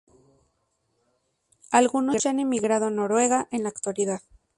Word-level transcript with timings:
Algunos 1.69 2.23
ya 2.23 2.31
han 2.31 2.39
emigrado 2.39 2.87
a 2.87 2.89
Noruega 2.89 3.47
en 3.51 3.61
la 3.61 3.69
actualidad. 3.69 4.23